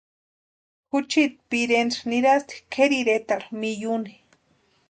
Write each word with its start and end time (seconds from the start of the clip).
Juchiti 0.89 1.39
pirentsï 1.49 2.01
nirasti 2.09 2.55
kʼeri 2.73 2.97
iretarhu 3.01 3.51
miyuni. 3.61 4.13